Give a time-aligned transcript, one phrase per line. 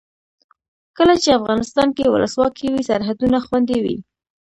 [0.97, 3.97] کله چې افغانستان کې ولسواکي وي سرحدونه خوندي وي.